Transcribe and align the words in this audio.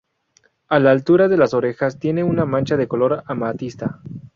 A 0.67 0.79
la 0.79 0.89
altura 0.89 1.27
de 1.27 1.37
las 1.37 1.53
orejas, 1.53 1.99
tiene 1.99 2.23
una 2.23 2.43
mancha 2.43 2.75
de 2.75 2.87
color 2.87 3.21
amatista. 3.27 3.99